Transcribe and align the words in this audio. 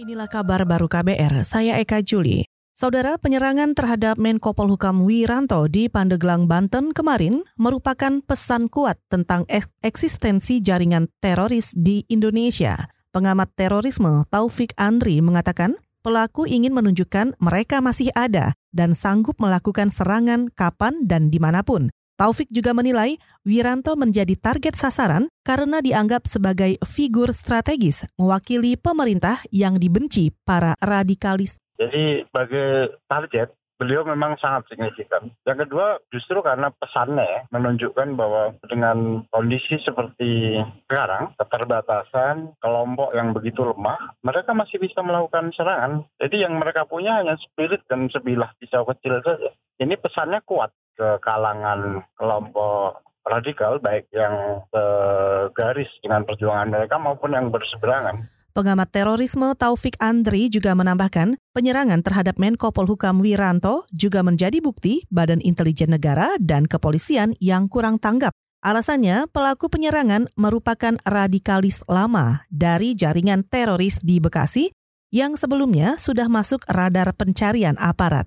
Inilah 0.00 0.32
kabar 0.32 0.64
baru 0.64 0.88
KBR, 0.88 1.44
saya 1.44 1.76
Eka 1.76 2.00
Juli. 2.00 2.48
Saudara, 2.72 3.20
penyerangan 3.20 3.76
terhadap 3.76 4.16
Menko 4.16 4.56
Polhukam 4.56 5.04
Wiranto 5.04 5.68
di 5.68 5.92
Pandeglang, 5.92 6.48
Banten 6.48 6.96
kemarin 6.96 7.44
merupakan 7.60 8.24
pesan 8.24 8.72
kuat 8.72 8.96
tentang 9.12 9.44
eksistensi 9.84 10.64
jaringan 10.64 11.12
teroris 11.20 11.76
di 11.76 12.08
Indonesia. 12.08 12.88
Pengamat 13.12 13.52
terorisme 13.52 14.24
Taufik 14.32 14.72
Andri 14.80 15.20
mengatakan, 15.20 15.76
pelaku 16.00 16.48
ingin 16.48 16.72
menunjukkan 16.72 17.36
mereka 17.36 17.84
masih 17.84 18.08
ada 18.16 18.56
dan 18.72 18.96
sanggup 18.96 19.36
melakukan 19.36 19.92
serangan 19.92 20.48
kapan 20.56 21.04
dan 21.04 21.28
di 21.28 21.36
mana 21.36 21.60
pun. 21.60 21.92
Taufik 22.20 22.52
juga 22.52 22.76
menilai 22.76 23.16
Wiranto 23.48 23.96
menjadi 23.96 24.36
target 24.36 24.76
sasaran 24.76 25.32
karena 25.40 25.80
dianggap 25.80 26.28
sebagai 26.28 26.76
figur 26.84 27.32
strategis 27.32 28.04
mewakili 28.20 28.76
pemerintah 28.76 29.40
yang 29.48 29.80
dibenci 29.80 30.28
para 30.44 30.76
radikalis. 30.84 31.56
Jadi 31.80 32.28
sebagai 32.28 33.00
target 33.08 33.56
beliau 33.80 34.04
memang 34.04 34.36
sangat 34.36 34.68
signifikan. 34.68 35.32
Yang 35.48 35.64
kedua 35.64 35.96
justru 36.12 36.44
karena 36.44 36.68
pesannya 36.68 37.48
menunjukkan 37.48 38.12
bahwa 38.12 38.52
dengan 38.68 39.24
kondisi 39.32 39.80
seperti 39.80 40.60
sekarang, 40.84 41.32
keterbatasan 41.40 42.52
kelompok 42.60 43.16
yang 43.16 43.32
begitu 43.32 43.64
lemah, 43.64 44.20
mereka 44.20 44.52
masih 44.52 44.76
bisa 44.76 45.00
melakukan 45.00 45.48
serangan. 45.56 46.04
Jadi 46.20 46.44
yang 46.44 46.60
mereka 46.60 46.84
punya 46.84 47.24
hanya 47.24 47.40
spirit 47.40 47.80
dan 47.88 48.12
sebilah 48.12 48.52
pisau 48.60 48.84
kecil 48.84 49.24
saja. 49.24 49.48
Ini 49.80 49.96
pesannya 49.96 50.44
kuat 50.44 50.76
ke 50.92 51.16
kalangan 51.24 52.04
kelompok 52.20 53.00
radikal 53.24 53.80
baik 53.80 54.12
yang 54.12 54.60
segaris 54.68 55.88
dengan 56.04 56.28
perjuangan 56.28 56.68
mereka 56.68 57.00
maupun 57.00 57.32
yang 57.32 57.48
berseberangan. 57.48 58.28
Pengamat 58.50 58.90
terorisme 58.90 59.54
Taufik 59.54 59.94
Andri 60.02 60.50
juga 60.50 60.74
menambahkan, 60.74 61.38
penyerangan 61.54 62.02
terhadap 62.02 62.34
Menko 62.34 62.74
Polhukam 62.74 63.22
Wiranto 63.22 63.86
juga 63.94 64.26
menjadi 64.26 64.58
bukti 64.58 65.06
Badan 65.06 65.38
Intelijen 65.38 65.94
Negara 65.94 66.34
dan 66.42 66.66
kepolisian 66.66 67.38
yang 67.38 67.70
kurang 67.70 68.02
tanggap. 68.02 68.34
Alasannya, 68.58 69.30
pelaku 69.30 69.70
penyerangan 69.70 70.26
merupakan 70.34 70.98
radikalis 71.06 71.86
lama 71.86 72.42
dari 72.50 72.98
jaringan 72.98 73.46
teroris 73.46 74.02
di 74.02 74.18
Bekasi 74.18 74.74
yang 75.14 75.38
sebelumnya 75.38 75.94
sudah 75.94 76.26
masuk 76.26 76.66
radar 76.66 77.14
pencarian 77.14 77.78
aparat. 77.78 78.26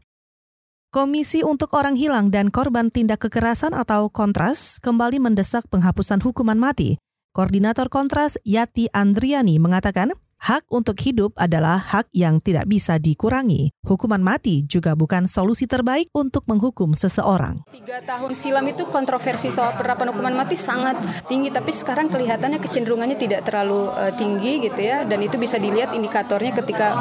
Komisi 0.94 1.44
untuk 1.44 1.76
Orang 1.76 2.00
Hilang 2.00 2.32
dan 2.32 2.48
Korban 2.48 2.94
Tindak 2.96 3.28
Kekerasan 3.28 3.76
atau 3.76 4.08
Kontras 4.08 4.80
kembali 4.80 5.20
mendesak 5.20 5.68
penghapusan 5.68 6.24
hukuman 6.24 6.56
mati. 6.56 6.96
Koordinator 7.34 7.90
Kontras 7.90 8.38
Yati 8.46 8.94
Andriani 8.94 9.58
mengatakan, 9.58 10.14
Hak 10.44 10.68
untuk 10.68 11.00
hidup 11.00 11.32
adalah 11.40 11.80
hak 11.80 12.12
yang 12.12 12.44
tidak 12.44 12.68
bisa 12.68 13.00
dikurangi. 13.00 13.72
Hukuman 13.88 14.20
mati 14.20 14.68
juga 14.68 14.92
bukan 14.92 15.24
solusi 15.24 15.72
terbaik 15.72 16.12
untuk 16.12 16.44
menghukum 16.52 16.92
seseorang. 16.92 17.64
Tiga 17.72 18.04
tahun 18.04 18.36
silam 18.36 18.68
itu 18.68 18.84
kontroversi 18.92 19.48
soal 19.56 19.72
penerapan 19.80 20.12
hukuman 20.12 20.36
mati 20.44 20.60
sangat 20.60 21.00
tinggi, 21.32 21.48
tapi 21.48 21.72
sekarang 21.72 22.12
kelihatannya 22.12 22.60
kecenderungannya 22.60 23.16
tidak 23.16 23.48
terlalu 23.48 23.88
uh, 23.96 24.12
tinggi 24.20 24.68
gitu 24.68 24.84
ya, 24.84 25.08
dan 25.08 25.24
itu 25.24 25.40
bisa 25.40 25.56
dilihat 25.56 25.96
indikatornya 25.96 26.52
ketika 26.60 26.92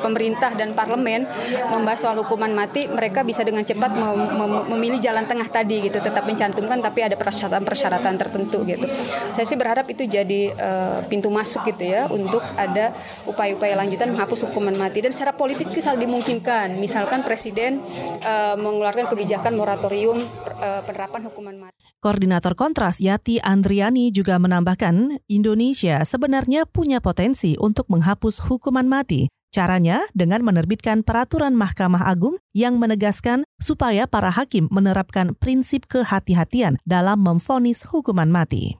pemerintah 0.00 0.56
dan 0.56 0.72
parlemen 0.72 1.28
membahas 1.68 2.08
soal 2.08 2.16
hukuman 2.24 2.56
mati, 2.56 2.88
mereka 2.88 3.20
bisa 3.20 3.44
dengan 3.44 3.68
cepat 3.68 3.92
mem 3.92 4.16
mem 4.32 4.52
memilih 4.72 4.96
jalan 4.96 5.28
tengah 5.28 5.52
tadi 5.52 5.92
gitu, 5.92 6.00
tetap 6.00 6.24
mencantumkan 6.24 6.80
tapi 6.80 7.04
ada 7.04 7.20
persyaratan-persyaratan 7.20 8.16
tertentu 8.16 8.64
gitu. 8.64 8.88
Saya 9.28 9.44
sih 9.44 9.60
berharap 9.60 9.84
itu 9.92 10.08
jadi 10.08 10.56
uh, 10.56 11.04
pintu 11.04 11.28
masuk 11.28 11.68
gitu 11.68 11.84
ya 11.84 12.08
untuk 12.08 12.40
ada 12.56 12.77
ada 12.78 12.94
upaya-upaya 13.26 13.74
lanjutan 13.74 14.14
menghapus 14.14 14.46
hukuman 14.46 14.78
mati 14.78 15.02
dan 15.02 15.10
secara 15.10 15.34
politik 15.34 15.66
bisa 15.74 15.98
dimungkinkan 15.98 16.78
misalkan 16.78 17.26
presiden 17.26 17.82
uh, 18.22 18.54
mengeluarkan 18.54 19.10
kebijakan 19.10 19.58
moratorium 19.58 20.22
uh, 20.62 20.86
penerapan 20.86 21.26
hukuman 21.26 21.68
mati. 21.68 21.82
Koordinator 21.98 22.54
Kontras 22.54 23.02
Yati 23.02 23.42
Andriani 23.42 24.14
juga 24.14 24.38
menambahkan, 24.38 25.18
Indonesia 25.26 25.98
sebenarnya 26.06 26.62
punya 26.70 27.02
potensi 27.02 27.58
untuk 27.58 27.90
menghapus 27.90 28.46
hukuman 28.46 28.86
mati. 28.86 29.26
Caranya 29.48 30.04
dengan 30.14 30.44
menerbitkan 30.44 31.02
peraturan 31.02 31.56
Mahkamah 31.58 32.06
Agung 32.06 32.38
yang 32.54 32.78
menegaskan 32.78 33.42
supaya 33.58 34.06
para 34.06 34.30
hakim 34.30 34.70
menerapkan 34.70 35.34
prinsip 35.34 35.88
kehati-hatian 35.90 36.78
dalam 36.86 37.18
memfonis 37.18 37.82
hukuman 37.88 38.30
mati. 38.30 38.78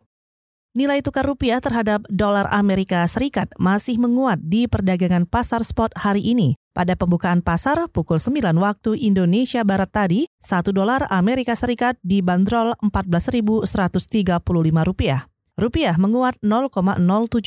Nilai 0.79 1.03
tukar 1.03 1.27
rupiah 1.27 1.59
terhadap 1.59 2.07
dolar 2.07 2.47
Amerika 2.55 3.03
Serikat 3.11 3.51
masih 3.59 3.99
menguat 3.99 4.39
di 4.39 4.71
perdagangan 4.71 5.27
pasar 5.27 5.67
spot 5.67 5.91
hari 5.99 6.23
ini. 6.23 6.55
Pada 6.71 6.95
pembukaan 6.95 7.43
pasar 7.43 7.91
pukul 7.91 8.23
9 8.23 8.55
waktu 8.63 8.95
Indonesia 8.95 9.67
Barat 9.67 9.91
tadi, 9.91 10.31
1 10.39 10.71
dolar 10.71 11.11
Amerika 11.11 11.59
Serikat 11.59 11.99
dibanderol 12.07 12.79
14.135 12.79 13.67
rupiah. 14.87 15.27
Rupiah 15.59 15.99
menguat 15.99 16.39
0,07 16.47 16.71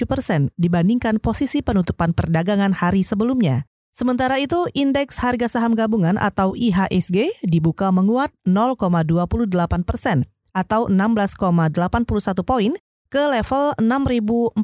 persen 0.03 0.51
dibandingkan 0.59 1.23
posisi 1.23 1.63
penutupan 1.63 2.11
perdagangan 2.11 2.75
hari 2.75 3.07
sebelumnya. 3.07 3.63
Sementara 3.95 4.43
itu, 4.43 4.67
indeks 4.75 5.15
harga 5.23 5.47
saham 5.47 5.71
gabungan 5.79 6.19
atau 6.19 6.51
IHSG 6.51 7.47
dibuka 7.47 7.95
menguat 7.95 8.35
0,28 8.43 9.87
persen 9.87 10.27
atau 10.51 10.91
16,81 10.91 12.43
poin 12.43 12.75
ke 13.11 13.19
level 13.27 13.75
6040,45 13.75 14.55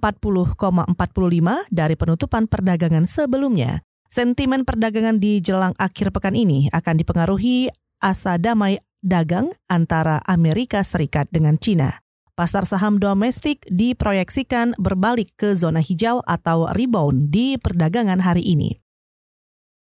dari 1.68 1.96
penutupan 2.00 2.48
perdagangan 2.48 3.04
sebelumnya. 3.04 3.84
Sentimen 4.08 4.64
perdagangan 4.64 5.20
di 5.20 5.44
jelang 5.44 5.76
akhir 5.76 6.16
pekan 6.16 6.32
ini 6.32 6.72
akan 6.72 6.96
dipengaruhi 6.96 7.68
asa 8.00 8.40
damai 8.40 8.80
dagang 9.04 9.52
antara 9.68 10.24
Amerika 10.24 10.80
Serikat 10.80 11.28
dengan 11.28 11.60
Cina. 11.60 12.00
Pasar 12.40 12.64
saham 12.64 13.04
domestik 13.04 13.68
diproyeksikan 13.68 14.80
berbalik 14.80 15.36
ke 15.36 15.58
zona 15.58 15.84
hijau 15.84 16.24
atau 16.24 16.72
rebound 16.72 17.34
di 17.34 17.60
perdagangan 17.60 18.24
hari 18.24 18.48
ini. 18.48 18.80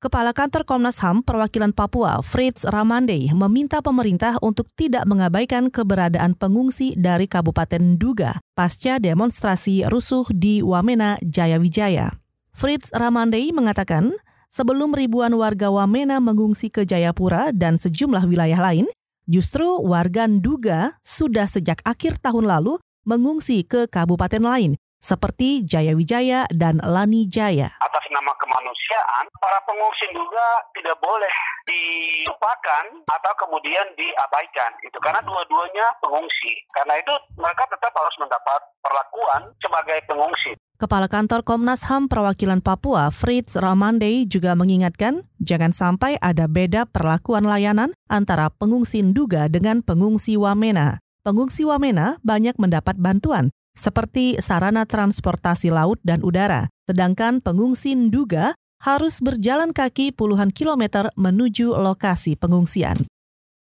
Kepala 0.06 0.38
Kantor 0.38 0.70
Komnas 0.70 1.02
HAM 1.02 1.26
Perwakilan 1.26 1.74
Papua, 1.74 2.22
Fritz 2.22 2.62
Ramandey, 2.62 3.34
meminta 3.34 3.82
pemerintah 3.82 4.38
untuk 4.38 4.70
tidak 4.78 5.02
mengabaikan 5.10 5.74
keberadaan 5.74 6.38
pengungsi 6.38 6.94
dari 6.94 7.26
Kabupaten 7.26 7.98
Duga 7.98 8.38
pasca 8.54 9.02
demonstrasi 9.02 9.82
rusuh 9.90 10.30
di 10.30 10.62
Wamena, 10.62 11.18
Jayawijaya. 11.26 12.22
Fritz 12.54 12.94
Ramandey 12.94 13.50
mengatakan, 13.50 14.14
sebelum 14.54 14.94
ribuan 14.94 15.34
warga 15.34 15.74
Wamena 15.74 16.22
mengungsi 16.22 16.70
ke 16.70 16.86
Jayapura 16.86 17.50
dan 17.50 17.82
sejumlah 17.82 18.30
wilayah 18.30 18.62
lain, 18.62 18.86
justru 19.26 19.66
warga 19.82 20.30
Duga 20.30 21.02
sudah 21.02 21.50
sejak 21.50 21.82
akhir 21.82 22.22
tahun 22.22 22.46
lalu 22.46 22.78
mengungsi 23.10 23.66
ke 23.66 23.90
kabupaten 23.90 24.46
lain, 24.46 24.78
seperti 25.02 25.66
Jayawijaya 25.66 26.46
dan 26.54 26.78
Lani 26.86 27.26
Jaya 27.26 27.74
nama 28.16 28.32
kemanusiaan, 28.40 29.28
para 29.36 29.60
pengungsi 29.68 30.08
juga 30.16 30.48
tidak 30.72 30.96
boleh 31.04 31.36
dilupakan 31.68 32.84
atau 33.04 33.34
kemudian 33.44 33.84
diabaikan. 34.00 34.72
Itu 34.88 34.98
karena 35.04 35.20
dua-duanya 35.28 36.00
pengungsi. 36.00 36.56
Karena 36.72 36.96
itu 36.96 37.12
mereka 37.36 37.68
tetap 37.68 37.92
harus 37.92 38.16
mendapat 38.16 38.60
perlakuan 38.80 39.52
sebagai 39.60 40.00
pengungsi. 40.08 40.56
Kepala 40.76 41.08
Kantor 41.08 41.48
Komnas 41.48 41.88
HAM 41.88 42.12
Perwakilan 42.12 42.60
Papua, 42.60 43.08
Fritz 43.08 43.56
Ramandey, 43.56 44.28
juga 44.28 44.60
mengingatkan 44.60 45.24
jangan 45.40 45.72
sampai 45.72 46.20
ada 46.20 46.52
beda 46.52 46.84
perlakuan 46.84 47.48
layanan 47.48 47.96
antara 48.12 48.52
pengungsi 48.52 49.00
Nduga 49.00 49.48
dengan 49.48 49.80
pengungsi 49.80 50.36
Wamena. 50.36 51.00
Pengungsi 51.24 51.64
Wamena 51.64 52.20
banyak 52.28 52.60
mendapat 52.60 53.00
bantuan, 53.00 53.56
seperti 53.72 54.38
sarana 54.44 54.84
transportasi 54.84 55.72
laut 55.72 55.98
dan 56.04 56.20
udara. 56.22 56.68
Sedangkan 56.86 57.42
pengungsi 57.42 57.98
Nduga 57.98 58.54
harus 58.78 59.18
berjalan 59.18 59.74
kaki 59.74 60.14
puluhan 60.14 60.54
kilometer 60.54 61.10
menuju 61.18 61.74
lokasi 61.74 62.38
pengungsian. 62.38 63.02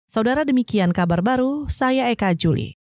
Saudara 0.07 0.47
demikian 0.47 0.95
kabar 0.95 1.19
baru, 1.19 1.67
saya 1.67 2.07
Eka 2.07 2.31
Juli. 2.31 2.78